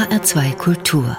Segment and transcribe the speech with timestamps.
[0.00, 1.18] HR2 Kultur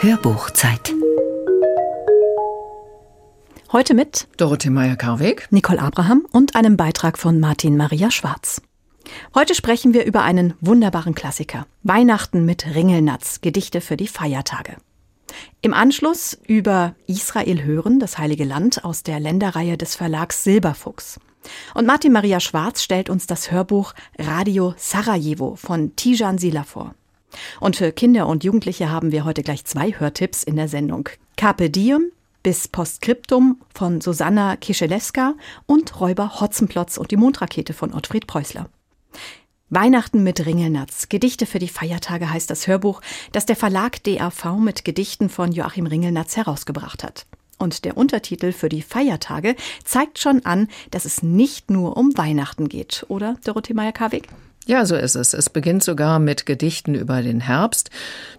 [0.00, 0.92] Hörbuchzeit
[3.70, 8.62] Heute mit Dorothee Meyer-Karweg, Nicole Abraham und einem Beitrag von Martin Maria Schwarz.
[9.32, 11.68] Heute sprechen wir über einen wunderbaren Klassiker.
[11.84, 14.76] Weihnachten mit Ringelnatz, Gedichte für die Feiertage.
[15.60, 21.20] Im Anschluss über Israel hören, das Heilige Land, aus der Länderreihe des Verlags Silberfuchs.
[21.74, 26.94] Und Martin Maria Schwarz stellt uns das Hörbuch Radio Sarajevo von Tijan Sila vor.
[27.60, 31.08] Und für Kinder und Jugendliche haben wir heute gleich zwei Hörtipps in der Sendung.
[31.36, 32.10] Carpe Diem
[32.42, 35.34] bis Postskriptum von Susanna Kischelewska
[35.66, 38.68] und Räuber Hotzenplotz und die Mondrakete von Ottfried Preußler.
[39.70, 41.10] Weihnachten mit Ringelnatz.
[41.10, 45.86] Gedichte für die Feiertage heißt das Hörbuch, das der Verlag DAV mit Gedichten von Joachim
[45.86, 47.26] Ringelnatz herausgebracht hat.
[47.58, 52.68] Und der Untertitel für die Feiertage zeigt schon an, dass es nicht nur um Weihnachten
[52.68, 54.28] geht, oder Dorothee Meyer-Karweg?
[54.68, 55.32] Ja, so ist es.
[55.32, 57.88] Es beginnt sogar mit Gedichten über den Herbst.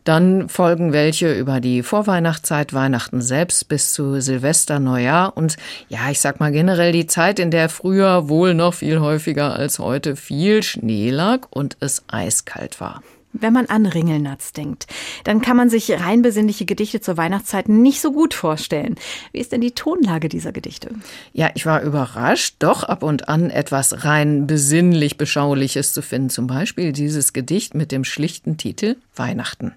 [0.03, 6.21] Dann folgen welche über die Vorweihnachtszeit, Weihnachten selbst bis zu Silvester, Neujahr und ja, ich
[6.21, 10.61] sag mal generell die Zeit, in der früher wohl noch viel häufiger als heute viel
[10.61, 13.01] Schnee lag und es eiskalt war.
[13.31, 14.87] Wenn man an Ringelnatz denkt,
[15.23, 18.95] dann kann man sich rein besinnliche Gedichte zur Weihnachtszeit nicht so gut vorstellen.
[19.31, 20.89] Wie ist denn die Tonlage dieser Gedichte?
[21.31, 26.29] Ja, ich war überrascht, doch ab und an etwas rein besinnlich Beschauliches zu finden.
[26.29, 29.73] Zum Beispiel dieses Gedicht mit dem schlichten Titel Weihnachten.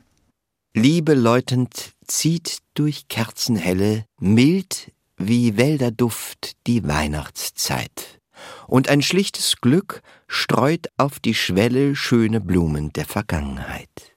[0.74, 8.18] Liebe läutend zieht durch Kerzenhelle, mild wie Wälderduft die Weihnachtszeit
[8.66, 14.14] und ein schlichtes Glück streut auf die Schwelle schöne Blumen der Vergangenheit.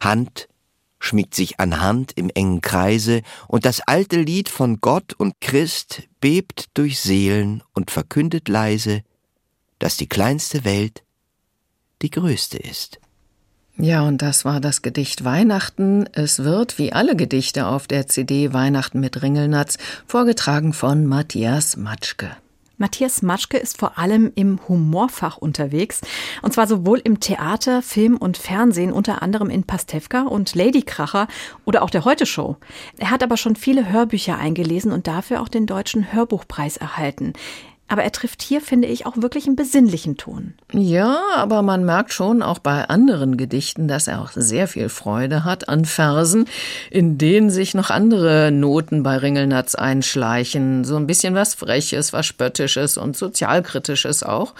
[0.00, 0.48] Hand
[0.98, 6.02] schmiegt sich an Hand im engen Kreise, und das alte Lied von Gott und Christ
[6.20, 9.02] bebt durch Seelen und verkündet leise,
[9.78, 11.04] dass die kleinste Welt
[12.02, 12.98] die größte ist.
[13.76, 16.08] Ja, und das war das Gedicht Weihnachten.
[16.12, 22.36] Es wird, wie alle Gedichte auf der CD Weihnachten mit Ringelnatz, vorgetragen von Matthias Matschke.
[22.76, 26.00] Matthias Matschke ist vor allem im Humorfach unterwegs.
[26.42, 31.28] Und zwar sowohl im Theater, Film und Fernsehen, unter anderem in Pastewka und Ladykracher
[31.64, 32.56] oder auch der Heute Show.
[32.98, 37.34] Er hat aber schon viele Hörbücher eingelesen und dafür auch den Deutschen Hörbuchpreis erhalten.
[37.86, 40.54] Aber er trifft hier, finde ich, auch wirklich einen besinnlichen Ton.
[40.72, 45.44] Ja, aber man merkt schon auch bei anderen Gedichten, dass er auch sehr viel Freude
[45.44, 46.46] hat an Versen,
[46.90, 50.84] in denen sich noch andere Noten bei Ringelnatz einschleichen.
[50.84, 54.54] So ein bisschen was Freches, was Spöttisches und Sozialkritisches auch.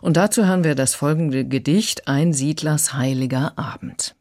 [0.00, 4.14] Und dazu hören wir das folgende Gedicht Ein Siedlers heiliger Abend.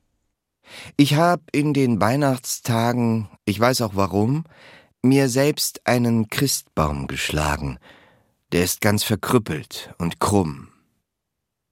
[0.98, 4.46] Ich habe in den Weihnachtstagen, ich weiß auch warum,
[5.04, 7.78] mir selbst einen Christbaum geschlagen–
[8.52, 10.70] der ist ganz verkrüppelt und krumm.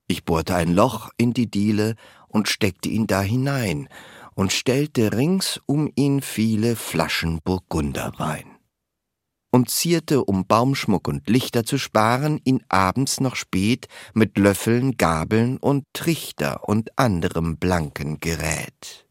[0.08, 1.96] Ich bohrte ein Loch in die Diele
[2.28, 3.88] und steckte ihn da hinein
[4.34, 8.56] und stellte rings um ihn viele Flaschen Burgunderwein
[9.56, 15.56] und zierte, um Baumschmuck und Lichter zu sparen, ihn abends noch spät mit Löffeln, Gabeln
[15.56, 19.06] und Trichter und anderem blanken Gerät.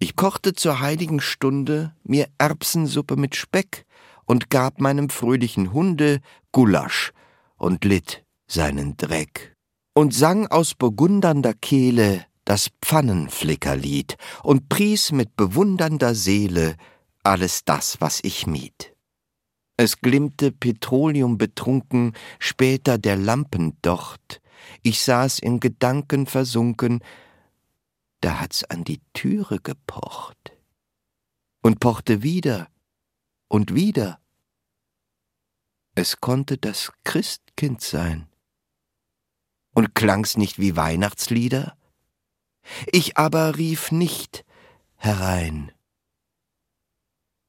[0.00, 3.86] Ich kochte zur heiligen Stunde mir Erbsensuppe mit Speck
[4.28, 6.20] und gab meinem fröhlichen Hunde
[6.52, 7.12] Gulasch
[7.56, 9.56] und litt seinen Dreck
[9.94, 16.76] und sang aus burgundernder Kehle das Pfannenflickerlied und pries mit bewundernder Seele
[17.24, 18.94] alles das, was ich mied.
[19.76, 24.40] Es glimmte Petroleum betrunken, später der Lampendocht,
[24.82, 27.00] ich saß in Gedanken versunken,
[28.20, 30.52] da hat's an die Türe gepocht
[31.62, 32.68] und pochte wieder
[33.48, 34.20] und wieder.
[35.94, 38.28] Es konnte das Christkind sein.
[39.74, 41.76] Und klang's nicht wie Weihnachtslieder?
[42.86, 44.44] Ich aber rief nicht
[44.96, 45.72] herein.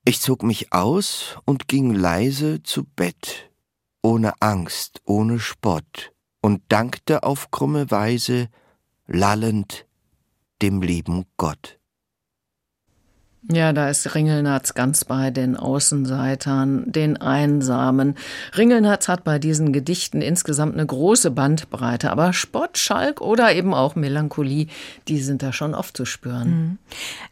[0.05, 3.51] Ich zog mich aus und ging leise zu Bett,
[4.01, 8.49] ohne Angst, ohne Spott, und dankte auf krumme Weise,
[9.05, 9.85] lallend
[10.61, 11.78] dem lieben Gott.
[13.47, 18.15] Ja, da ist Ringelnatz ganz bei den Außenseitern, den Einsamen.
[18.57, 23.95] Ringelnatz hat bei diesen Gedichten insgesamt eine große Bandbreite, aber Spott, Schalk oder eben auch
[23.95, 24.67] Melancholie,
[25.07, 26.49] die sind da schon oft zu spüren.
[26.49, 26.77] Mhm.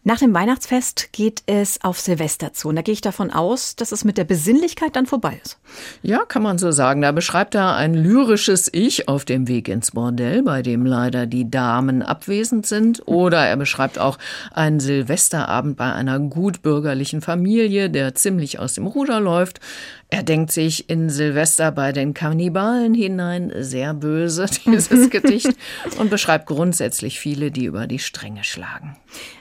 [0.06, 2.70] Nach dem Weihnachtsfest geht es auf Silvester zu.
[2.70, 5.60] Und da gehe ich davon aus, dass es mit der Besinnlichkeit dann vorbei ist.
[6.04, 7.02] Ja, kann man so sagen.
[7.02, 11.52] Da beschreibt er ein lyrisches Ich auf dem Weg ins Bordell, bei dem leider die
[11.52, 13.06] Damen abwesend sind.
[13.06, 14.18] Oder er beschreibt auch
[14.54, 19.60] einen Silvesterabend bei einer gutbürgerlichen Familie, der ziemlich aus dem Ruder läuft.
[20.10, 25.54] Er denkt sich in Silvester bei den Kannibalen hinein, sehr böse, dieses Gedicht,
[26.00, 28.96] und beschreibt grundsätzlich viele, die über die Stränge schlagen.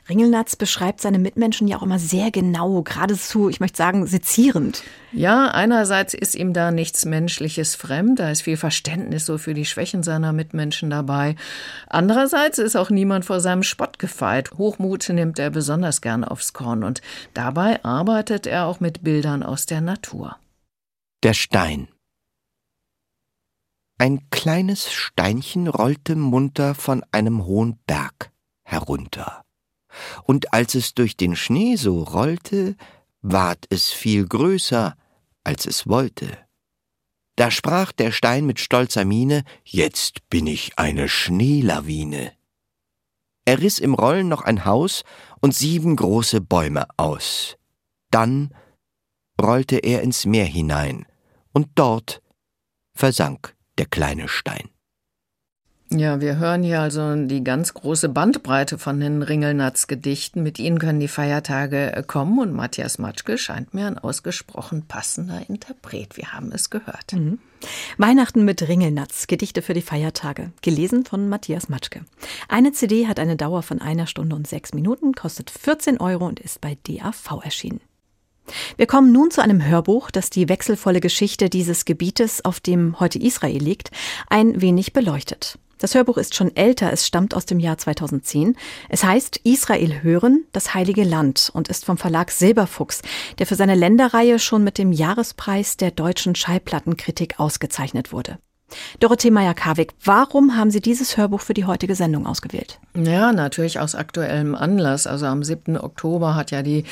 [0.08, 4.82] Ringelnatz beschreibt seine Mitmenschen ja auch immer sehr genau, geradezu, ich möchte sagen, sezierend.
[5.12, 9.66] Ja, einerseits ist ihm da nichts Menschliches fremd, da ist viel Verständnis so für die
[9.66, 11.36] Schwächen seiner Mitmenschen dabei.
[11.86, 14.50] Andererseits ist auch niemand vor seinem Spott gefeit.
[14.58, 17.02] Hochmut nimmt er besonders gern aufs Korn und
[17.34, 20.36] dabei arbeitet er auch mit Bildern aus der Natur.
[21.22, 21.88] Der Stein.
[23.96, 28.30] Ein kleines Steinchen rollte munter von einem hohen Berg
[28.64, 29.42] herunter.
[30.24, 32.76] Und als es durch den Schnee so rollte,
[33.22, 34.94] ward es viel größer,
[35.42, 36.36] als es wollte.
[37.36, 42.34] Da sprach der Stein mit stolzer Miene, Jetzt bin ich eine Schneelawine.
[43.46, 45.02] Er riss im Rollen noch ein Haus
[45.40, 47.56] und sieben große Bäume aus.
[48.10, 48.54] Dann
[49.40, 51.06] rollte er ins Meer hinein,
[51.52, 52.22] und dort
[52.94, 54.70] versank der kleine Stein.
[55.88, 60.42] Ja, wir hören hier also die ganz große Bandbreite von den Ringelnatz-Gedichten.
[60.42, 65.48] Mit ihnen können die Feiertage äh, kommen und Matthias Matschke scheint mir ein ausgesprochen passender
[65.48, 66.16] Interpret.
[66.16, 67.12] Wir haben es gehört.
[67.12, 67.38] Mhm.
[67.98, 72.04] Weihnachten mit Ringelnatz, Gedichte für die Feiertage, gelesen von Matthias Matschke.
[72.48, 76.40] Eine CD hat eine Dauer von einer Stunde und sechs Minuten, kostet 14 Euro und
[76.40, 77.80] ist bei DAV erschienen.
[78.76, 83.18] Wir kommen nun zu einem Hörbuch, das die wechselvolle Geschichte dieses Gebietes, auf dem heute
[83.18, 83.90] Israel liegt,
[84.28, 85.58] ein wenig beleuchtet.
[85.78, 88.56] Das Hörbuch ist schon älter, es stammt aus dem Jahr 2010.
[88.88, 93.02] Es heißt Israel hören, das heilige Land und ist vom Verlag Silberfuchs,
[93.38, 98.38] der für seine Länderreihe schon mit dem Jahrespreis der deutschen Schallplattenkritik ausgezeichnet wurde.
[98.98, 102.80] Dorothee Meyer-Karwig, warum haben Sie dieses Hörbuch für die heutige Sendung ausgewählt?
[102.94, 105.06] Ja, natürlich aus aktuellem Anlass.
[105.06, 105.78] Also am 7.
[105.78, 106.84] Oktober hat ja die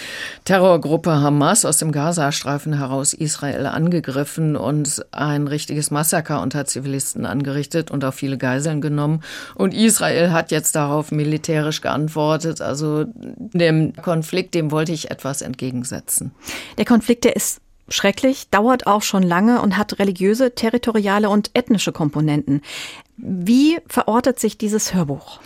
[0.45, 7.91] Terrorgruppe Hamas aus dem Gazastreifen heraus Israel angegriffen und ein richtiges Massaker unter Zivilisten angerichtet
[7.91, 9.23] und auch viele Geiseln genommen.
[9.55, 12.61] Und Israel hat jetzt darauf militärisch geantwortet.
[12.61, 16.33] Also dem Konflikt, dem wollte ich etwas entgegensetzen.
[16.79, 21.93] Der Konflikt, der ist schrecklich, dauert auch schon lange und hat religiöse, territoriale und ethnische
[21.93, 22.63] Komponenten.
[23.17, 25.41] Wie verortet sich dieses Hörbuch?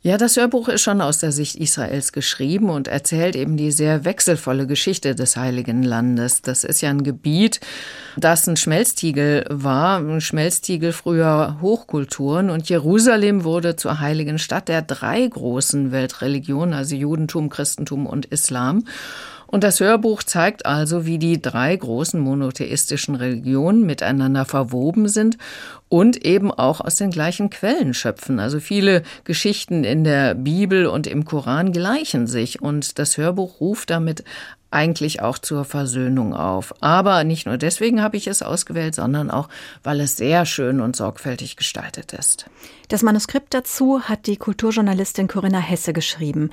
[0.00, 4.04] Ja, das Hörbuch ist schon aus der Sicht Israels geschrieben und erzählt eben die sehr
[4.04, 6.40] wechselvolle Geschichte des Heiligen Landes.
[6.40, 7.58] Das ist ja ein Gebiet,
[8.16, 14.82] das ein Schmelztiegel war, ein Schmelztiegel früher Hochkulturen und Jerusalem wurde zur heiligen Stadt der
[14.82, 18.84] drei großen Weltreligionen, also Judentum, Christentum und Islam.
[19.50, 25.38] Und das Hörbuch zeigt also, wie die drei großen monotheistischen Religionen miteinander verwoben sind
[25.88, 28.40] und eben auch aus den gleichen Quellen schöpfen.
[28.40, 33.88] Also viele Geschichten in der Bibel und im Koran gleichen sich und das Hörbuch ruft
[33.88, 34.22] damit
[34.70, 36.74] eigentlich auch zur Versöhnung auf.
[36.80, 39.48] Aber nicht nur deswegen habe ich es ausgewählt, sondern auch,
[39.82, 42.46] weil es sehr schön und sorgfältig gestaltet ist.
[42.88, 46.48] Das Manuskript dazu hat die Kulturjournalistin Corinna Hesse geschrieben.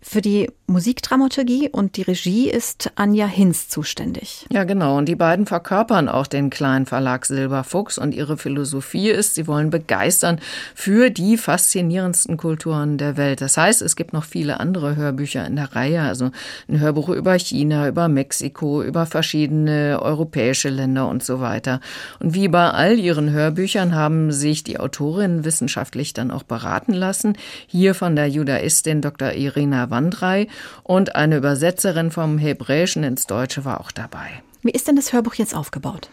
[0.00, 4.46] Für die Musikdramaturgie und die Regie ist Anja Hinz zuständig.
[4.52, 4.98] Ja, genau.
[4.98, 9.70] Und die beiden verkörpern auch den kleinen Verlag Silberfuchs und ihre Philosophie ist, sie wollen
[9.70, 10.38] begeistern
[10.76, 13.40] für die faszinierendsten Kulturen der Welt.
[13.40, 16.30] Das heißt, es gibt noch viele andere Hörbücher in der Reihe, also
[16.68, 21.80] ein Hörbuch über China, über Mexiko, über verschiedene europäische Länder und so weiter.
[22.18, 27.36] Und wie bei all ihren Hörbüchern haben sich die Autorinnen wissenschaftlich dann auch beraten lassen.
[27.66, 29.32] Hier von der Judaistin Dr.
[29.32, 30.48] Irina Wandrei
[30.82, 34.42] und eine Übersetzerin vom Hebräischen ins Deutsche war auch dabei.
[34.62, 36.10] Wie ist denn das Hörbuch jetzt aufgebaut?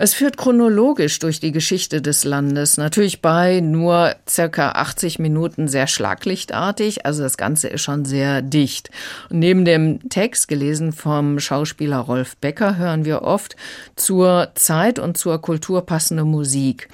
[0.00, 5.88] Es führt chronologisch durch die Geschichte des Landes, natürlich bei nur circa 80 Minuten sehr
[5.88, 8.90] schlaglichtartig, also das Ganze ist schon sehr dicht.
[9.28, 13.56] Und neben dem Text, gelesen vom Schauspieler Rolf Becker, hören wir oft
[13.96, 16.88] zur Zeit und zur Kultur passende Musik.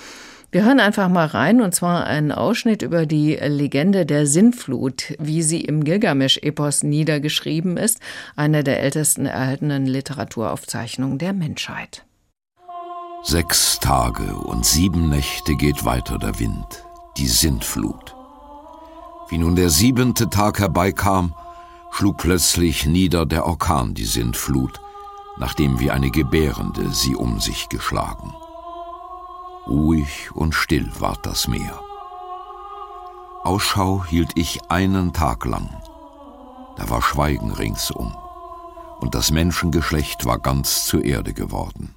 [0.51, 5.43] Wir hören einfach mal rein, und zwar einen Ausschnitt über die Legende der Sintflut, wie
[5.43, 8.01] sie im Gilgamesch-Epos niedergeschrieben ist,
[8.35, 12.07] eine der ältesten erhaltenen Literaturaufzeichnungen der Menschheit.
[13.27, 16.85] Sechs Tage und sieben Nächte geht weiter der Wind,
[17.17, 18.15] die Sintflut.
[19.31, 21.35] Wie nun der siebente Tag herbeikam,
[21.91, 24.79] schlug plötzlich nieder der Orkan die Sintflut,
[25.39, 28.35] nachdem wie eine Gebärende sie um sich geschlagen.
[29.67, 31.81] Ruhig und still ward das Meer.
[33.43, 35.71] Ausschau hielt ich einen Tag lang.
[36.77, 38.15] Da war Schweigen ringsum,
[39.01, 41.95] und das Menschengeschlecht war ganz zur Erde geworden.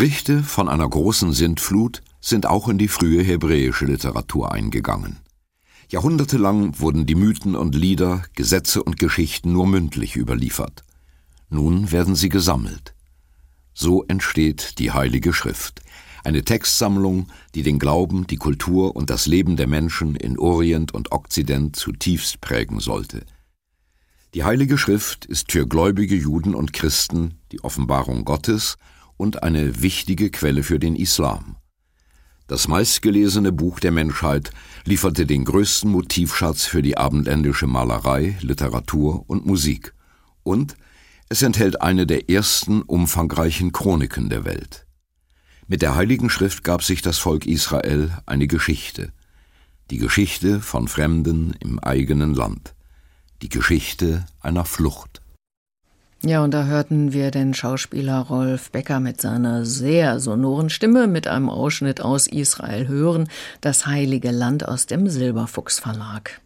[0.00, 5.18] Berichte von einer großen Sintflut sind auch in die frühe hebräische Literatur eingegangen.
[5.90, 10.84] Jahrhundertelang wurden die Mythen und Lieder, Gesetze und Geschichten nur mündlich überliefert.
[11.50, 12.94] Nun werden sie gesammelt.
[13.74, 15.82] So entsteht die Heilige Schrift,
[16.24, 21.12] eine Textsammlung, die den Glauben, die Kultur und das Leben der Menschen in Orient und
[21.12, 23.26] Okzident zutiefst prägen sollte.
[24.32, 28.78] Die Heilige Schrift ist für gläubige Juden und Christen die Offenbarung Gottes
[29.20, 31.56] und eine wichtige Quelle für den Islam.
[32.46, 34.50] Das meistgelesene Buch der Menschheit
[34.86, 39.92] lieferte den größten Motivschatz für die abendländische Malerei, Literatur und Musik.
[40.42, 40.74] Und
[41.28, 44.86] es enthält eine der ersten umfangreichen Chroniken der Welt.
[45.68, 49.12] Mit der Heiligen Schrift gab sich das Volk Israel eine Geschichte.
[49.90, 52.74] Die Geschichte von Fremden im eigenen Land.
[53.42, 55.19] Die Geschichte einer Flucht.
[56.22, 61.26] Ja, und da hörten wir den Schauspieler Rolf Becker mit seiner sehr sonoren Stimme mit
[61.26, 63.26] einem Ausschnitt aus Israel hören,
[63.62, 66.42] das heilige Land aus dem Silberfuchs Verlag.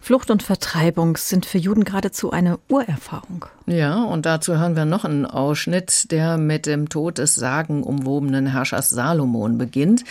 [0.00, 3.44] Flucht und Vertreibung sind für Juden geradezu eine Urerfahrung.
[3.66, 8.88] Ja, und dazu hören wir noch einen Ausschnitt, der mit dem Tod des sagenumwobenen Herrschers
[8.88, 10.04] Salomon beginnt.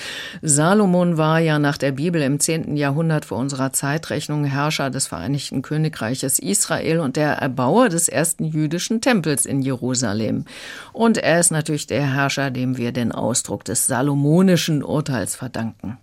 [0.43, 2.77] Salomon war ja nach der Bibel im 10.
[2.77, 9.01] Jahrhundert vor unserer Zeitrechnung Herrscher des Vereinigten Königreiches Israel und der Erbauer des ersten jüdischen
[9.01, 10.45] Tempels in Jerusalem.
[10.93, 15.97] Und er ist natürlich der Herrscher, dem wir den Ausdruck des salomonischen Urteils verdanken.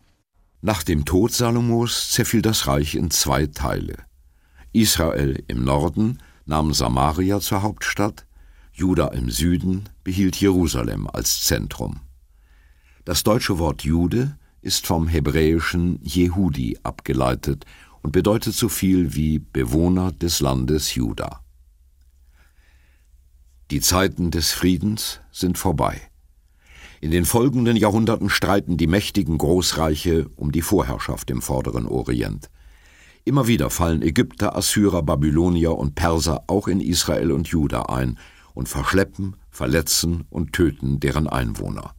[0.66, 3.98] Nach dem Tod Salomos zerfiel das Reich in zwei Teile.
[4.72, 8.24] Israel im Norden nahm Samaria zur Hauptstadt,
[8.72, 12.00] Juda im Süden behielt Jerusalem als Zentrum.
[13.04, 17.66] Das deutsche Wort Jude ist vom hebräischen Jehudi abgeleitet
[18.00, 21.44] und bedeutet so viel wie Bewohner des Landes Juda.
[23.70, 26.00] Die Zeiten des Friedens sind vorbei.
[27.00, 32.50] In den folgenden Jahrhunderten streiten die mächtigen Großreiche um die Vorherrschaft im vorderen Orient.
[33.24, 38.18] Immer wieder fallen Ägypter, Assyrer, Babylonier und Perser auch in Israel und Juda ein
[38.52, 41.94] und verschleppen, verletzen und töten deren Einwohner.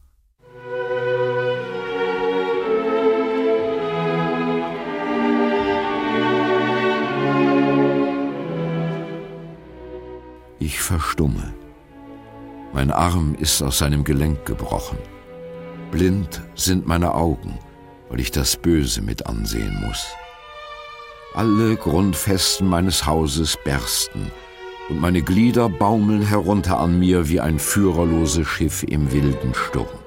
[10.58, 11.55] Ich verstumme.
[12.76, 14.98] Mein Arm ist aus seinem Gelenk gebrochen.
[15.90, 17.58] Blind sind meine Augen,
[18.10, 20.04] weil ich das Böse mit ansehen muss.
[21.32, 24.30] Alle Grundfesten meines Hauses bersten,
[24.90, 30.05] und meine Glieder baumeln herunter an mir wie ein führerloses Schiff im wilden Sturm.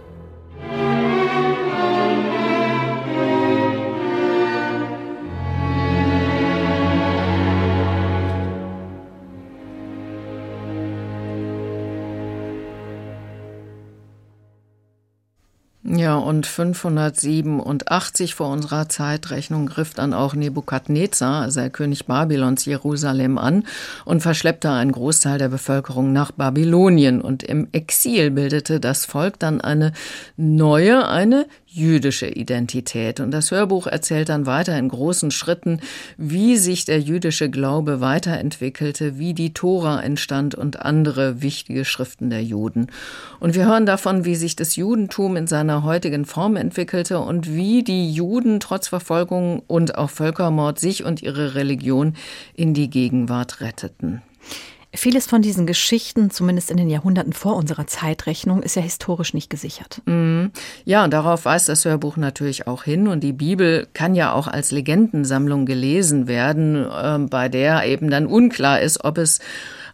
[16.29, 23.63] Und 587 vor unserer Zeitrechnung griff dann auch Nebukadnezar, also der König Babylons, Jerusalem an
[24.05, 27.21] und verschleppte einen Großteil der Bevölkerung nach Babylonien.
[27.21, 29.91] Und im Exil bildete das Volk dann eine
[30.37, 33.19] neue, eine jüdische Identität.
[33.19, 35.79] Und das Hörbuch erzählt dann weiter in großen Schritten,
[36.17, 42.43] wie sich der jüdische Glaube weiterentwickelte, wie die Tora entstand und andere wichtige Schriften der
[42.43, 42.87] Juden.
[43.39, 47.83] Und wir hören davon, wie sich das Judentum in seiner heutigen Form entwickelte und wie
[47.83, 52.15] die Juden trotz Verfolgung und auch Völkermord sich und ihre Religion
[52.53, 54.21] in die Gegenwart retteten.
[54.91, 59.51] Vieles von diesen Geschichten, zumindest in den Jahrhunderten vor unserer Zeitrechnung, ist ja historisch nicht
[59.51, 60.01] gesichert.
[60.05, 60.49] Mhm.
[60.83, 63.07] Ja, darauf weist das Hörbuch natürlich auch hin.
[63.07, 68.25] Und die Bibel kann ja auch als Legendensammlung gelesen werden, äh, bei der eben dann
[68.25, 69.39] unklar ist, ob es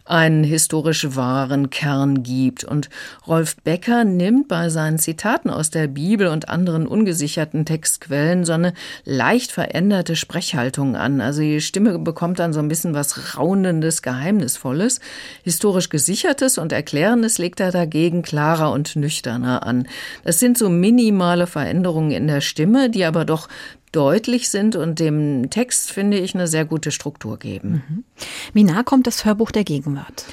[0.06, 2.64] einen historisch wahren Kern gibt.
[2.64, 2.88] Und
[3.26, 8.72] Rolf Becker nimmt bei seinen Zitaten aus der Bibel und anderen ungesicherten Textquellen so eine
[9.04, 11.20] leicht veränderte Sprechhaltung an.
[11.20, 15.00] Also die Stimme bekommt dann so ein bisschen was Raunendes, Geheimnisvolles.
[15.42, 19.88] Historisch gesichertes und Erklärendes legt er dagegen klarer und nüchterner an.
[20.24, 23.48] Das sind so minimale Veränderungen in der Stimme, die aber doch
[23.96, 27.82] deutlich sind und dem Text, finde ich, eine sehr gute Struktur geben.
[27.88, 28.04] Mhm.
[28.52, 30.26] Wie nah kommt das Hörbuch der Gegenwart?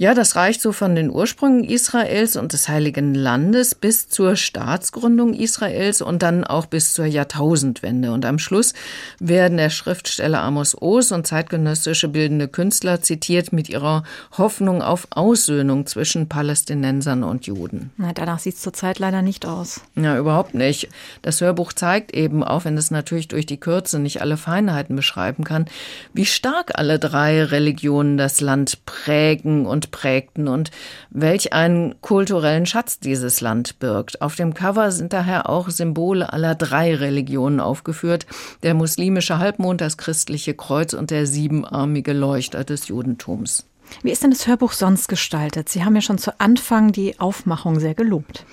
[0.00, 5.34] Ja, das reicht so von den Ursprüngen Israels und des Heiligen Landes bis zur Staatsgründung
[5.34, 8.12] Israels und dann auch bis zur Jahrtausendwende.
[8.12, 8.74] Und am Schluss
[9.18, 14.04] werden der Schriftsteller Amos Oz und zeitgenössische bildende Künstler zitiert mit ihrer
[14.38, 17.90] Hoffnung auf Aussöhnung zwischen Palästinensern und Juden.
[17.96, 19.80] Na, danach sieht es zurzeit leider nicht aus.
[19.96, 20.90] Ja, überhaupt nicht.
[21.22, 25.42] Das Hörbuch zeigt eben, auch wenn es natürlich durch die Kürze nicht alle Feinheiten beschreiben
[25.42, 25.64] kann,
[26.12, 30.70] wie stark alle drei Religionen das Land prägen und Prägten und
[31.10, 34.22] welch einen kulturellen Schatz dieses Land birgt.
[34.22, 38.26] Auf dem Cover sind daher auch Symbole aller drei Religionen aufgeführt,
[38.62, 43.66] der muslimische Halbmond, das christliche Kreuz und der siebenarmige Leuchter des Judentums.
[44.02, 45.68] Wie ist denn das Hörbuch sonst gestaltet?
[45.68, 48.44] Sie haben ja schon zu Anfang die Aufmachung sehr gelobt.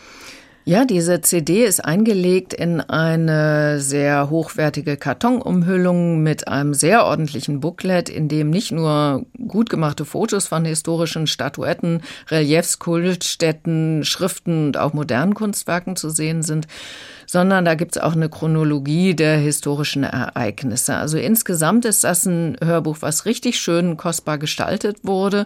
[0.68, 8.10] Ja, diese CD ist eingelegt in eine sehr hochwertige Kartonumhüllung mit einem sehr ordentlichen Booklet,
[8.10, 14.94] in dem nicht nur gut gemachte Fotos von historischen Statuetten, Reliefs, Kultstätten, Schriften und auch
[14.94, 16.66] modernen Kunstwerken zu sehen sind,
[17.28, 20.96] sondern da gibt's auch eine Chronologie der historischen Ereignisse.
[20.96, 25.46] Also insgesamt ist das ein Hörbuch, was richtig schön kostbar gestaltet wurde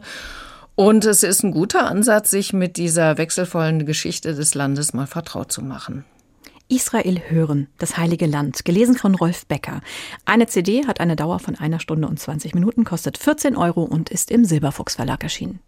[0.79, 5.51] und es ist ein guter Ansatz, sich mit dieser wechselvollen Geschichte des Landes mal vertraut
[5.51, 6.05] zu machen.
[6.69, 9.81] Israel hören, das heilige Land, gelesen von Rolf Becker.
[10.23, 14.09] Eine CD hat eine Dauer von einer Stunde und 20 Minuten, kostet 14 Euro und
[14.09, 15.59] ist im Silberfuchs Verlag erschienen.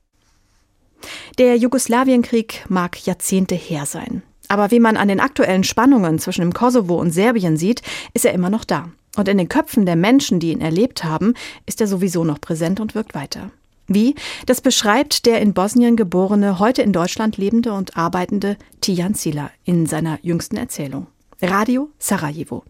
[1.37, 4.23] Der Jugoslawienkrieg mag Jahrzehnte her sein.
[4.47, 7.81] Aber wie man an den aktuellen Spannungen zwischen dem Kosovo und Serbien sieht,
[8.13, 8.87] ist er immer noch da.
[9.17, 11.33] Und in den Köpfen der Menschen, die ihn erlebt haben,
[11.65, 13.51] ist er sowieso noch präsent und wirkt weiter.
[13.93, 14.15] Wie?
[14.45, 19.85] Das beschreibt der in Bosnien geborene, heute in Deutschland lebende und arbeitende Tijan Sila in
[19.85, 21.07] seiner jüngsten Erzählung.
[21.41, 22.63] Radio Sarajevo.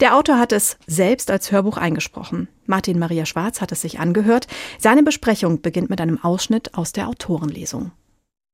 [0.00, 2.48] Der Autor hat es selbst als Hörbuch eingesprochen.
[2.66, 4.48] Martin Maria Schwarz hat es sich angehört.
[4.78, 7.92] Seine Besprechung beginnt mit einem Ausschnitt aus der Autorenlesung.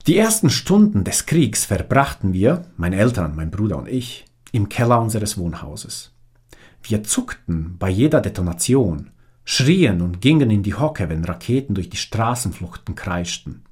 [0.07, 5.01] Die ersten Stunden des Kriegs verbrachten wir, meine Eltern, mein Bruder und ich, im Keller
[5.01, 6.13] unseres Wohnhauses.
[6.83, 9.11] Wir zuckten bei jeder Detonation,
[9.49, 13.63] schrien und gingen in die Hocke, wenn Raketen durch die Straßenfluchten kreischten.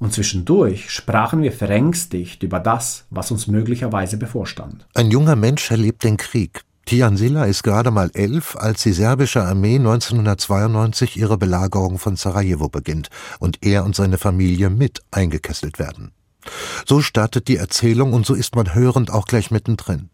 [0.00, 4.84] Und zwischendurch sprachen wir verängstigt über das, was uns möglicherweise bevorstand.
[4.94, 6.62] Ein junger Mensch erlebt den Krieg.
[6.86, 12.68] Tian Silla ist gerade mal elf, als die serbische Armee 1992 ihre Belagerung von Sarajevo
[12.68, 16.10] beginnt und er und seine Familie mit eingekesselt werden.
[16.84, 20.10] So startet die Erzählung und so ist man hörend auch gleich mittendrin.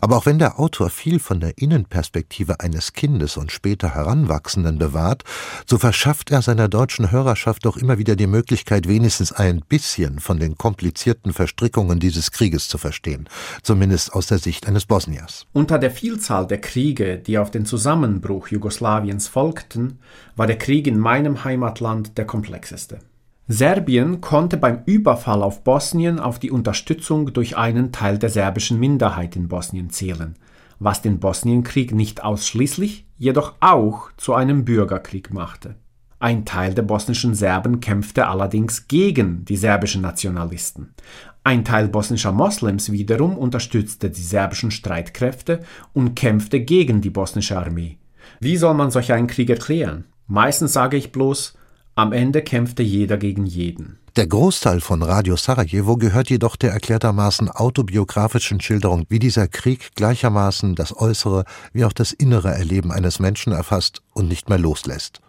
[0.00, 5.22] Aber auch wenn der Autor viel von der Innenperspektive eines Kindes und später Heranwachsenden bewahrt,
[5.66, 10.38] so verschafft er seiner deutschen Hörerschaft doch immer wieder die Möglichkeit, wenigstens ein bisschen von
[10.38, 13.28] den komplizierten Verstrickungen dieses Krieges zu verstehen,
[13.62, 15.46] zumindest aus der Sicht eines Bosniers.
[15.52, 19.98] Unter der Vielzahl der Kriege, die auf den Zusammenbruch Jugoslawiens folgten,
[20.36, 23.00] war der Krieg in meinem Heimatland der komplexeste.
[23.46, 29.36] Serbien konnte beim Überfall auf Bosnien auf die Unterstützung durch einen Teil der serbischen Minderheit
[29.36, 30.36] in Bosnien zählen,
[30.78, 35.74] was den Bosnienkrieg nicht ausschließlich, jedoch auch zu einem Bürgerkrieg machte.
[36.20, 40.94] Ein Teil der bosnischen Serben kämpfte allerdings gegen die serbischen Nationalisten.
[41.42, 45.60] Ein Teil bosnischer Moslems wiederum unterstützte die serbischen Streitkräfte
[45.92, 47.98] und kämpfte gegen die bosnische Armee.
[48.40, 50.04] Wie soll man solch einen Krieg erklären?
[50.26, 51.58] Meistens sage ich bloß,
[51.94, 53.98] am Ende kämpfte jeder gegen jeden.
[54.16, 60.76] Der Großteil von Radio Sarajevo gehört jedoch der erklärtermaßen autobiografischen Schilderung, wie dieser Krieg gleichermaßen
[60.76, 65.20] das äußere wie auch das innere Erleben eines Menschen erfasst und nicht mehr loslässt.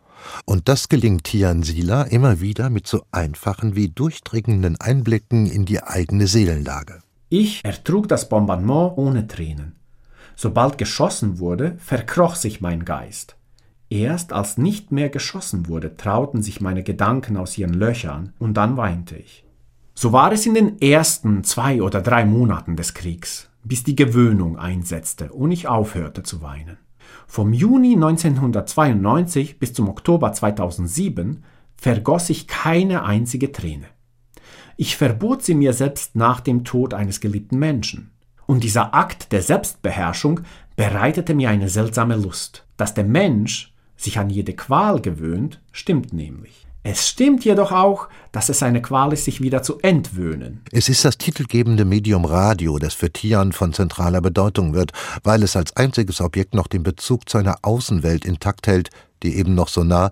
[0.46, 5.82] Und das gelingt Tian Sila immer wieder mit so einfachen wie durchdringenden Einblicken in die
[5.82, 7.00] eigene Seelenlage.
[7.30, 9.76] Ich ertrug das Bombardement ohne Tränen.
[10.36, 13.36] Sobald geschossen wurde, verkroch sich mein Geist.
[13.90, 18.78] Erst als nicht mehr geschossen wurde, trauten sich meine Gedanken aus ihren Löchern, und dann
[18.78, 19.46] weinte ich.
[19.94, 24.58] So war es in den ersten zwei oder drei Monaten des Kriegs, bis die Gewöhnung
[24.58, 26.78] einsetzte und ich aufhörte zu weinen.
[27.28, 31.44] Vom Juni 1992 bis zum Oktober 2007
[31.78, 33.86] vergoss ich keine einzige Träne.
[34.78, 38.12] Ich verbot sie mir selbst nach dem Tod eines geliebten Menschen.
[38.46, 40.42] Und dieser Akt der Selbstbeherrschung
[40.76, 46.66] bereitete mir eine seltsame Lust, dass der Mensch sich an jede Qual gewöhnt, stimmt nämlich.
[46.88, 50.62] Es stimmt jedoch auch, dass es eine Qual ist, sich wieder zu entwöhnen.
[50.72, 54.92] Es ist das titelgebende Medium Radio, das für Tian von zentraler Bedeutung wird,
[55.24, 58.92] weil es als einziges Objekt noch den Bezug zu einer Außenwelt intakt hält,
[59.24, 60.12] die eben noch so nah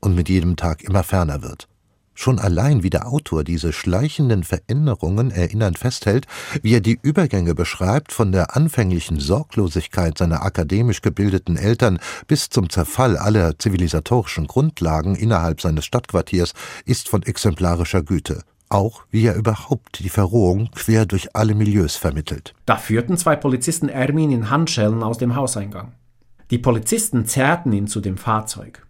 [0.00, 1.68] und mit jedem Tag immer ferner wird.
[2.14, 6.26] Schon allein wie der Autor diese schleichenden Veränderungen erinnernd festhält,
[6.62, 12.70] wie er die Übergänge beschreibt von der anfänglichen Sorglosigkeit seiner akademisch gebildeten Eltern bis zum
[12.70, 16.52] Zerfall aller zivilisatorischen Grundlagen innerhalb seines Stadtquartiers,
[16.84, 22.54] ist von exemplarischer Güte auch wie er überhaupt die Verrohung quer durch alle Milieus vermittelt.
[22.66, 25.92] Da führten zwei Polizisten Ermin in Handschellen aus dem Hauseingang.
[26.50, 28.84] Die Polizisten zerrten ihn zu dem Fahrzeug.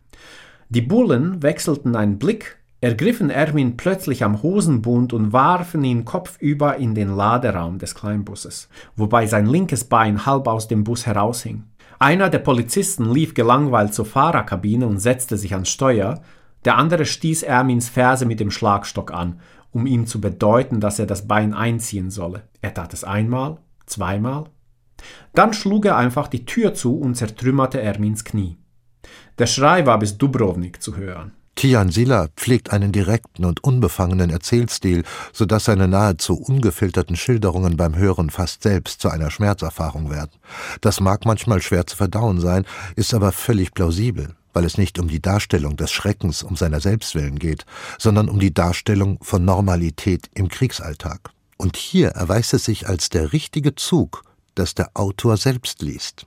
[0.70, 6.94] Die Bullen wechselten einen Blick ergriffen Erwin plötzlich am Hosenbund und warfen ihn kopfüber in
[6.94, 11.64] den Laderaum des Kleinbusses, wobei sein linkes Bein halb aus dem Bus heraushing.
[11.98, 16.20] Einer der Polizisten lief gelangweilt zur Fahrerkabine und setzte sich ans Steuer,
[16.66, 21.06] Der andere stieß Ermins Ferse mit dem Schlagstock an, um ihm zu bedeuten, dass er
[21.06, 22.42] das Bein einziehen solle.
[22.60, 24.44] Er tat es einmal, zweimal.
[25.34, 28.58] Dann schlug er einfach die Tür zu und zertrümmerte Ermins Knie.
[29.38, 31.32] Der Schrei war bis Dubrovnik zu hören.
[31.54, 37.96] Tian Silla pflegt einen direkten und unbefangenen Erzählstil, so dass seine nahezu ungefilterten Schilderungen beim
[37.96, 40.32] Hören fast selbst zu einer Schmerzerfahrung werden.
[40.80, 42.64] Das mag manchmal schwer zu verdauen sein,
[42.96, 47.14] ist aber völlig plausibel, weil es nicht um die Darstellung des Schreckens um seiner selbst
[47.14, 47.64] willen geht,
[47.98, 51.30] sondern um die Darstellung von Normalität im Kriegsalltag.
[51.56, 56.26] Und hier erweist es sich als der richtige Zug, dass der Autor selbst liest.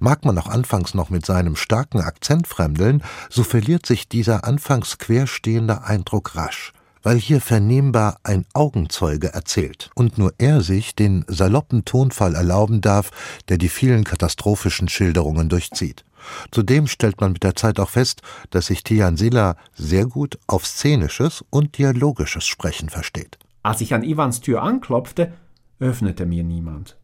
[0.00, 4.98] Mag man auch anfangs noch mit seinem starken Akzent fremdeln, so verliert sich dieser anfangs
[4.98, 11.84] querstehende Eindruck rasch, weil hier vernehmbar ein Augenzeuge erzählt und nur er sich den saloppen
[11.84, 13.10] Tonfall erlauben darf,
[13.48, 16.04] der die vielen katastrophischen Schilderungen durchzieht.
[16.50, 20.66] Zudem stellt man mit der Zeit auch fest, dass sich Tian Silla sehr gut auf
[20.66, 23.38] szenisches und dialogisches Sprechen versteht.
[23.62, 25.32] Als ich an Ivans Tür anklopfte,
[25.78, 26.96] öffnete mir niemand.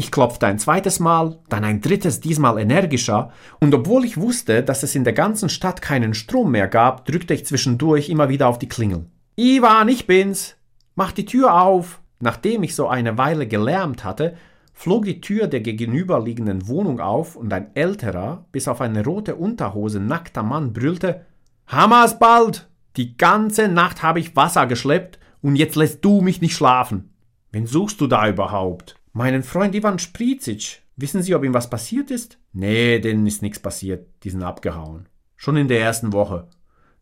[0.00, 4.84] Ich klopfte ein zweites Mal, dann ein drittes, diesmal energischer, und obwohl ich wusste, dass
[4.84, 8.60] es in der ganzen Stadt keinen Strom mehr gab, drückte ich zwischendurch immer wieder auf
[8.60, 9.06] die Klingel.
[9.34, 10.54] Ivan, ich bin's.
[10.94, 12.00] Mach die Tür auf.
[12.20, 14.36] Nachdem ich so eine Weile gelärmt hatte,
[14.72, 19.98] flog die Tür der gegenüberliegenden Wohnung auf und ein älterer, bis auf eine rote Unterhose
[19.98, 21.26] nackter Mann brüllte
[21.66, 22.68] Hamas bald.
[22.96, 27.10] Die ganze Nacht habe ich Wasser geschleppt und jetzt lässt du mich nicht schlafen.
[27.50, 28.97] Wen suchst du da überhaupt?
[29.18, 30.80] Meinen Freund Ivan Sprizic.
[30.94, 32.38] Wissen Sie, ob ihm was passiert ist?
[32.52, 34.06] Nee, denen ist nichts passiert.
[34.22, 35.08] Die sind abgehauen.
[35.34, 36.46] Schon in der ersten Woche.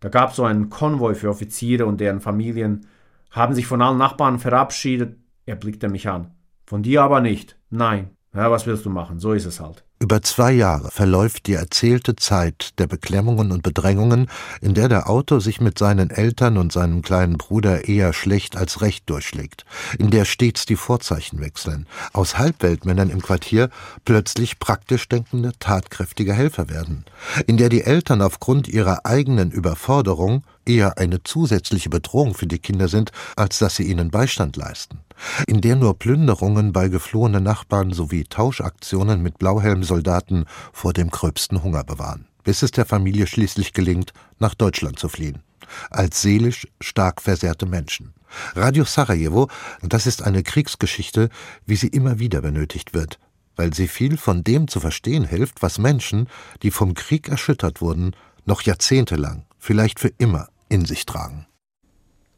[0.01, 2.87] Da gab so einen Konvoi für Offiziere und deren Familien,
[3.31, 5.19] haben sich von allen Nachbarn verabschiedet.
[5.45, 6.35] Er blickte mich an.
[6.65, 7.59] Von dir aber nicht.
[7.69, 8.09] Nein.
[8.33, 9.19] Ja, was willst du machen?
[9.19, 9.85] So ist es halt.
[9.99, 14.29] Über zwei Jahre verläuft die erzählte Zeit der Beklemmungen und Bedrängungen,
[14.61, 18.83] in der der Autor sich mit seinen Eltern und seinem kleinen Bruder eher schlecht als
[18.83, 19.65] recht durchschlägt,
[19.99, 23.71] in der stets die Vorzeichen wechseln, aus Halbweltmännern im Quartier
[24.05, 27.07] plötzlich praktisch denkende, tatkräftige Helfer werden,
[27.47, 32.89] in der die Eltern aufgrund ihrer eigenen Überforderung eher eine zusätzliche Bedrohung für die Kinder
[32.89, 35.01] sind, als dass sie ihnen Beistand leisten,
[35.47, 41.85] in der nur Plünderungen bei geflohenen Nachbarn sowie Tauschaktionen mit Blauhelmsoldaten vor dem gröbsten Hunger
[41.85, 45.43] bewahren, bis es der Familie schließlich gelingt, nach Deutschland zu fliehen.
[45.91, 48.13] Als seelisch stark versehrte Menschen.
[48.55, 49.49] Radio Sarajevo,
[49.83, 51.29] das ist eine Kriegsgeschichte,
[51.65, 53.19] wie sie immer wieder benötigt wird,
[53.57, 56.29] weil sie viel von dem zu verstehen hilft, was Menschen,
[56.63, 61.47] die vom Krieg erschüttert wurden, noch jahrzehntelang, vielleicht für immer in sich tragen.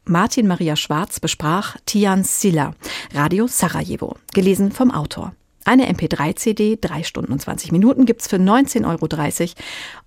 [0.05, 2.73] Martin Maria Schwarz besprach Tian Silla,
[3.13, 5.33] Radio Sarajevo, gelesen vom Autor.
[5.65, 9.53] Eine MP3-CD, 3 Stunden und 20 Minuten, gibt's für 19,30 Euro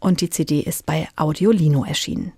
[0.00, 2.32] und die CD ist bei Audiolino erschienen.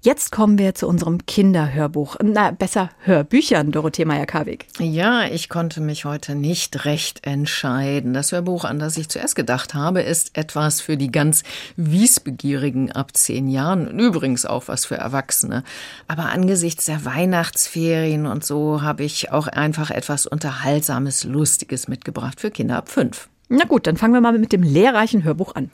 [0.00, 2.16] Jetzt kommen wir zu unserem Kinderhörbuch.
[2.22, 4.66] Na, besser Hörbüchern, Dorothee Meyer-Karwig.
[4.78, 8.14] Ja, ich konnte mich heute nicht recht entscheiden.
[8.14, 11.42] Das Hörbuch, an das ich zuerst gedacht habe, ist etwas für die ganz
[11.76, 15.64] Wiesbegierigen ab zehn Jahren und übrigens auch was für Erwachsene.
[16.06, 22.50] Aber angesichts der Weihnachtsferien und so habe ich auch einfach etwas Unterhaltsames, Lustiges mitgebracht für
[22.50, 23.28] Kinder ab fünf.
[23.48, 25.70] Na gut, dann fangen wir mal mit dem lehrreichen Hörbuch an.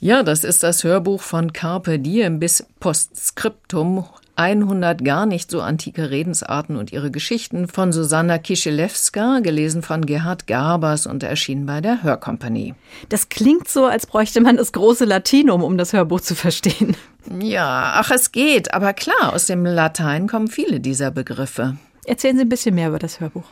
[0.00, 4.04] Ja, das ist das Hörbuch von Carpe Diem bis Postskriptum
[4.36, 10.46] 100 gar nicht so antike Redensarten und ihre Geschichten von Susanna Kischelewska, gelesen von Gerhard
[10.48, 12.74] Gabers und erschienen bei der Hörkompanie.
[13.08, 16.96] Das klingt so, als bräuchte man das große Latinum, um das Hörbuch zu verstehen.
[17.40, 21.76] Ja, ach, es geht, aber klar, aus dem Latein kommen viele dieser Begriffe.
[22.04, 23.44] Erzählen Sie ein bisschen mehr über das Hörbuch.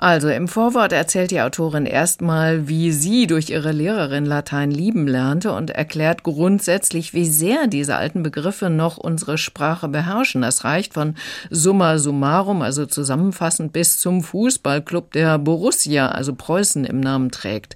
[0.00, 5.50] Also im Vorwort erzählt die Autorin erstmal, wie sie durch ihre Lehrerin Latein lieben lernte
[5.50, 10.42] und erklärt grundsätzlich, wie sehr diese alten Begriffe noch unsere Sprache beherrschen.
[10.42, 11.16] Das reicht von
[11.50, 17.74] summa summarum, also zusammenfassend, bis zum Fußballclub der Borussia, also Preußen im Namen trägt.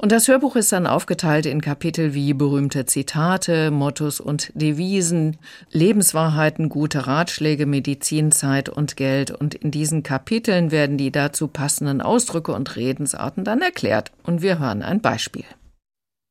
[0.00, 5.36] Und das Hörbuch ist dann aufgeteilt in Kapitel wie berühmte Zitate, Mottos und Devisen,
[5.72, 9.30] Lebenswahrheiten, gute Ratschläge, Medizinzeit und Geld.
[9.30, 14.10] Und in diesen Kapiteln werden die dazu passenden Ausdrücke und Redensarten dann erklärt.
[14.22, 15.44] Und wir hören ein Beispiel.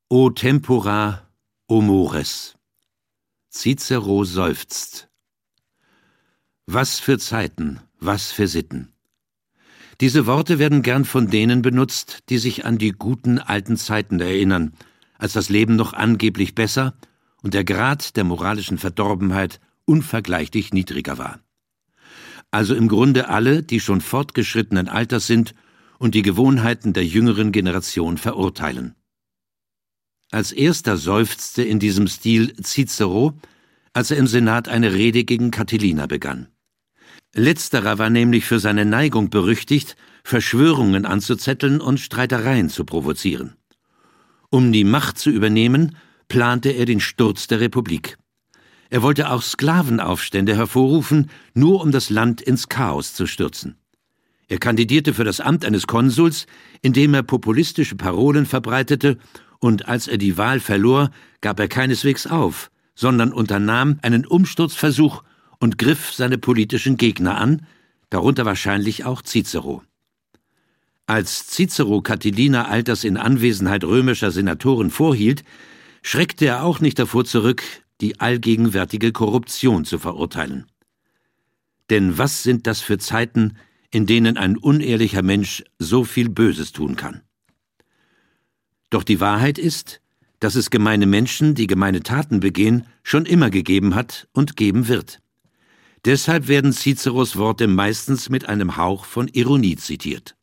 [0.10, 1.22] O tempora,
[1.68, 2.56] o mores.
[3.52, 5.10] Cicero seufzt.
[6.66, 8.94] Was für Zeiten, was für Sitten.
[10.02, 14.74] Diese Worte werden gern von denen benutzt, die sich an die guten alten Zeiten erinnern,
[15.18, 16.98] als das Leben noch angeblich besser
[17.42, 21.42] und der Grad der moralischen Verdorbenheit unvergleichlich niedriger war.
[22.52, 25.54] Also im Grunde alle, die schon fortgeschrittenen Alters sind
[26.00, 28.96] und die Gewohnheiten der jüngeren Generation verurteilen.
[30.32, 33.38] Als erster seufzte in diesem Stil Cicero,
[33.94, 36.48] als er im Senat eine Rede gegen Catilina begann.
[37.36, 43.56] Letzterer war nämlich für seine Neigung berüchtigt, Verschwörungen anzuzetteln und Streitereien zu provozieren.
[44.50, 45.96] Um die Macht zu übernehmen,
[46.28, 48.18] plante er den Sturz der Republik.
[48.90, 53.76] Er wollte auch Sklavenaufstände hervorrufen, nur um das Land ins Chaos zu stürzen.
[54.48, 56.48] Er kandidierte für das Amt eines Konsuls,
[56.82, 59.18] indem er populistische Parolen verbreitete,
[59.60, 61.12] und als er die Wahl verlor,
[61.42, 65.22] gab er keineswegs auf, sondern unternahm einen Umsturzversuch
[65.60, 67.66] und griff seine politischen Gegner an,
[68.10, 69.84] darunter wahrscheinlich auch Cicero.
[71.06, 75.44] Als Cicero Catilina Alters in Anwesenheit römischer Senatoren vorhielt,
[76.02, 77.64] schreckte er auch nicht davor zurück,
[78.02, 80.66] die allgegenwärtige Korruption zu verurteilen.
[81.90, 83.58] Denn was sind das für Zeiten,
[83.92, 87.22] in denen ein unehrlicher Mensch so viel Böses tun kann?
[88.90, 90.02] Doch die Wahrheit ist,
[90.40, 95.20] dass es gemeine Menschen, die gemeine Taten begehen, schon immer gegeben hat und geben wird.
[96.06, 100.36] Deshalb werden Ciceros Worte meistens mit einem Hauch von Ironie zitiert.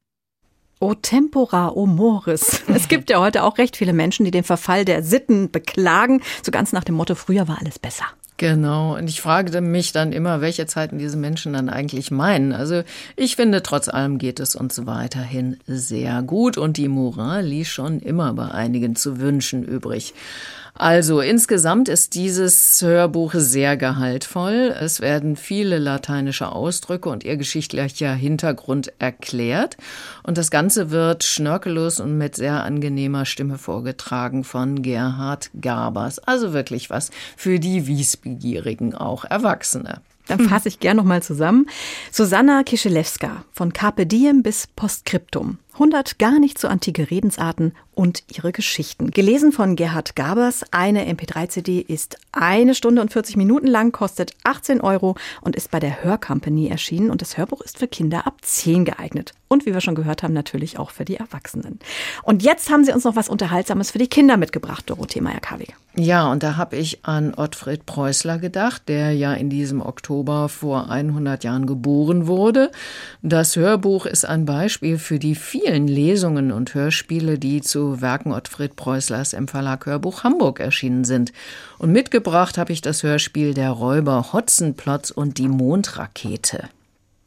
[0.79, 2.63] O tempora, o mores.
[2.69, 6.51] Es gibt ja heute auch recht viele Menschen, die den Verfall der Sitten beklagen, so
[6.51, 8.05] ganz nach dem Motto, früher war alles besser.
[8.39, 12.53] Genau, und ich fragte mich dann immer, welche Zeiten diese Menschen dann eigentlich meinen.
[12.53, 12.83] Also
[13.17, 18.01] ich finde, trotz allem geht es uns weiterhin sehr gut und die Moral ließ schon
[18.01, 20.13] immer bei einigen zu wünschen übrig.
[20.79, 24.75] Also insgesamt ist dieses Hörbuch sehr gehaltvoll.
[24.79, 29.79] Es werden viele lateinische Ausdrücke und ihr geschichtlicher Hintergrund erklärt.
[30.23, 36.19] Und das Ganze wird schnörkellos und mit sehr angenehmer Stimme vorgetragen von Gerhard Gabers.
[36.19, 40.03] Also wirklich was für die Wiesbegierigen, auch Erwachsene.
[40.27, 41.67] Dann fasse ich gern nochmal zusammen.
[42.11, 45.59] Susanna Kischelewska, von Carpe Diem bis Postscriptum.
[45.77, 49.11] 100 gar nicht so antike Redensarten und ihre Geschichten.
[49.11, 50.65] Gelesen von Gerhard Gabers.
[50.71, 55.81] Eine MP3-CD ist eine Stunde und 40 Minuten lang, kostet 18 Euro und ist bei
[55.81, 57.11] der Hörcompany erschienen.
[57.11, 59.33] Und das Hörbuch ist für Kinder ab 10 geeignet.
[59.49, 61.79] Und wie wir schon gehört haben, natürlich auch für die Erwachsenen.
[62.23, 65.75] Und jetzt haben Sie uns noch was Unterhaltsames für die Kinder mitgebracht, Dorothee Meyer-Karwig.
[65.99, 70.91] Ja, und da habe ich an Ottfried Preußler gedacht, der ja in diesem Oktober vor
[70.91, 72.71] 100 Jahren geboren wurde.
[73.23, 78.31] Das Hörbuch ist ein Beispiel für die vielen vielen Lesungen und Hörspiele, die zu Werken
[78.31, 81.33] Ottfried Preußlers im Verlag Hörbuch Hamburg erschienen sind.
[81.79, 86.69] Und mitgebracht habe ich das Hörspiel Der Räuber Hotzenplotz und die Mondrakete.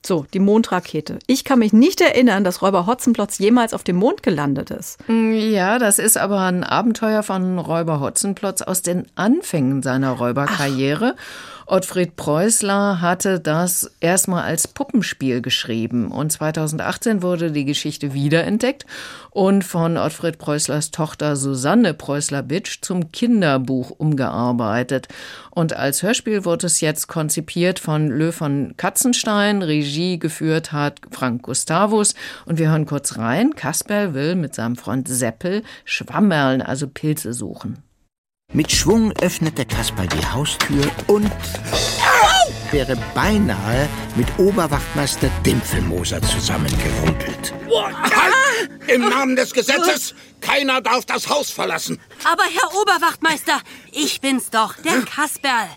[0.06, 1.19] So, die Mondrakete.
[1.28, 4.97] Ich kann mich nicht erinnern, dass Räuber Hotzenplotz jemals auf dem Mond gelandet ist.
[5.10, 11.15] Mm, ja, das ist aber ein Abenteuer von Räuber Hotzenplotz aus den Anfängen seiner Räuberkarriere.
[11.17, 11.59] Ach.
[11.70, 18.88] Ottfried Preußler hatte das erstmal als Puppenspiel geschrieben und 2018 wurde die Geschichte wiederentdeckt
[19.30, 25.10] und von Ottfried Preußlers Tochter Susanne Preußler-Bitsch zum Kinderbuch umgearbeitet.
[25.52, 31.44] Und als Hörspiel wurde es jetzt konzipiert von Löw von Katzenstein, Regie geführt hat Frank
[31.44, 32.16] Gustavus
[32.48, 33.54] und wir hören kurz rein.
[33.54, 37.84] Kasper will mit seinem Freund Seppel Schwammerln, also Pilze suchen.
[38.52, 41.32] Mit Schwung öffnete Kasper die Haustür und
[42.72, 47.54] wäre beinahe mit Oberwachtmeister Dimpfelmoser zusammengerumpelt.
[47.70, 48.72] Halt!
[48.88, 50.16] Im Namen des Gesetzes!
[50.42, 52.02] Keiner darf das Haus verlassen.
[52.24, 55.68] Aber Herr Oberwachtmeister, ich bin's doch, der Kasperl.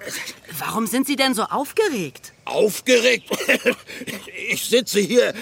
[0.59, 2.33] Warum sind Sie denn so aufgeregt?
[2.47, 3.29] Aufgeregt?
[4.49, 5.33] Ich sitze hier,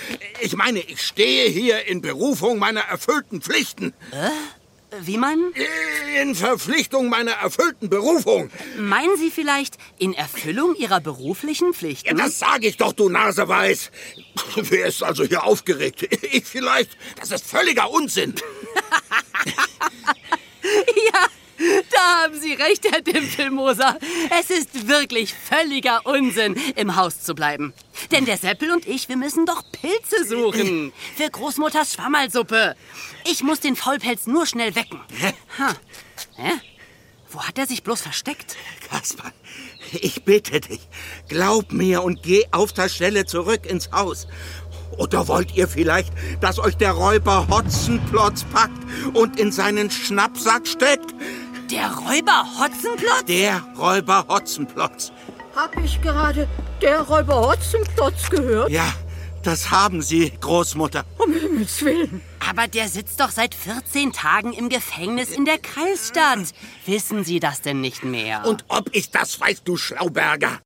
[0.40, 3.92] ich meine, ich stehe hier in Berufung meiner erfüllten Pflichten.
[4.12, 4.28] Äh?
[5.02, 5.52] Wie meinen?
[6.20, 8.50] In Verpflichtung meiner erfüllten Berufung.
[8.76, 12.08] Meinen Sie vielleicht in Erfüllung Ihrer beruflichen Pflichten?
[12.08, 13.90] Ja, das sage ich doch, du Naseweiß.
[14.56, 16.08] Wer ist also hier aufgeregt?
[16.32, 16.96] Ich vielleicht?
[17.18, 18.34] Das ist völliger Unsinn.
[20.62, 21.26] ja,
[21.90, 23.98] da haben Sie recht, Herr Dimpelmoser.
[24.38, 27.72] Es ist wirklich völliger Unsinn, im Haus zu bleiben.
[28.10, 30.92] Denn der Seppel und ich, wir müssen doch Pilze suchen.
[31.16, 32.76] Für Großmutters Schwammerlsuppe.
[33.24, 35.00] Ich muss den Faulpelz nur schnell wecken.
[35.58, 35.74] Ha.
[36.36, 36.52] Hä?
[37.30, 38.56] Wo hat er sich bloß versteckt?
[38.90, 39.32] Kaspar,
[39.92, 40.80] ich bitte dich,
[41.28, 44.26] glaub mir und geh auf der Stelle zurück ins Haus.
[44.98, 48.82] Oder wollt ihr vielleicht, dass euch der Räuber Hotzenplotz packt
[49.14, 51.14] und in seinen Schnappsack steckt?
[51.70, 53.24] Der Räuber Hotzenplotz?
[53.28, 55.12] Der Räuber Hotzenplotz.
[55.54, 56.48] Hab ich gerade
[56.82, 58.70] der Räuber Hotzenplotz gehört?
[58.70, 58.92] Ja,
[59.44, 61.04] das haben Sie, Großmutter.
[61.18, 62.22] Um Himmels Willen.
[62.48, 66.52] Aber der sitzt doch seit 14 Tagen im Gefängnis in der Kreisstadt.
[66.86, 68.44] Wissen Sie das denn nicht mehr?
[68.46, 70.58] Und ob ich das weiß, du Schlauberger?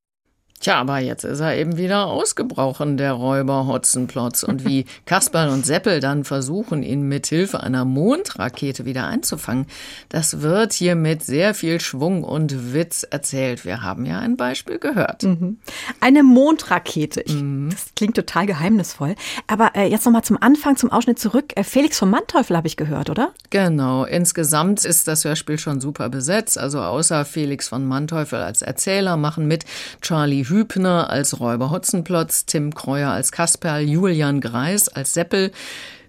[0.65, 4.41] Tja, aber jetzt ist er eben wieder ausgebrochen, der Räuber Hotzenplotz.
[4.41, 9.67] Und wie Kasperl und Seppel dann versuchen, ihn mit Hilfe einer Mondrakete wieder einzufangen,
[10.09, 13.63] das wird hier mit sehr viel Schwung und Witz erzählt.
[13.63, 15.21] Wir haben ja ein Beispiel gehört.
[15.21, 15.59] Mhm.
[15.99, 17.21] Eine Mondrakete.
[17.21, 17.69] Ich, mhm.
[17.69, 19.13] Das klingt total geheimnisvoll.
[19.45, 21.53] Aber äh, jetzt nochmal zum Anfang, zum Ausschnitt zurück.
[21.55, 23.33] Äh, Felix vom Manteuffel habe ich gehört, oder?
[23.51, 24.05] Genau.
[24.05, 26.57] Insgesamt ist das Hörspiel schon super besetzt.
[26.57, 29.65] Also außer Felix von Manteuffel als Erzähler machen mit
[30.01, 35.51] Charlie Hü Hübner als Räuber Hotzenplotz, Tim Kreuer als Kasperl, Julian Greis als Seppel,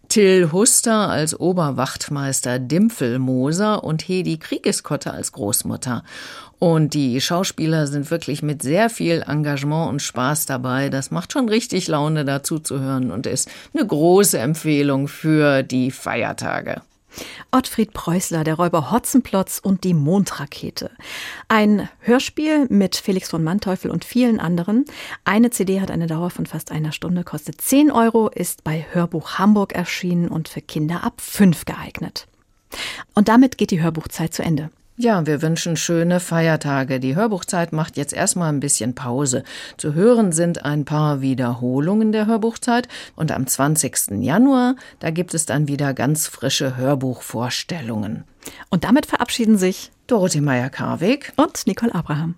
[0.09, 6.05] Till Huster als Oberwachtmeister Dimpfelmoser und Hedi Kriegeskotte als Großmutter.
[6.61, 10.91] Und die Schauspieler sind wirklich mit sehr viel Engagement und Spaß dabei.
[10.91, 15.91] Das macht schon richtig Laune, dazu zu hören und ist eine große Empfehlung für die
[15.91, 16.83] Feiertage.
[17.51, 20.91] Ottfried Preußler, der Räuber Hotzenplotz und die Mondrakete.
[21.49, 24.85] Ein Hörspiel mit Felix von Manteuffel und vielen anderen.
[25.25, 29.39] Eine CD hat eine Dauer von fast einer Stunde, kostet 10 Euro, ist bei Hörbuch
[29.39, 32.27] Hamburg erschienen und für Kinder ab 5 geeignet.
[33.15, 34.71] Und damit geht die Hörbuchzeit zu Ende.
[34.99, 37.01] Ja, wir wünschen schöne Feiertage.
[37.01, 39.45] Die Hörbuchzeit macht jetzt erstmal ein bisschen Pause.
[39.77, 44.23] Zu hören sind ein paar Wiederholungen der Hörbuchzeit und am 20.
[44.23, 48.25] Januar, da gibt es dann wieder ganz frische Hörbuchvorstellungen.
[48.71, 52.37] Und damit verabschieden sich Dorothee Meyer-Karweg und Nicole Abraham.